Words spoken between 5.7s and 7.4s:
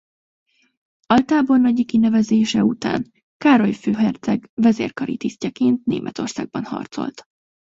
Németországban harcolt.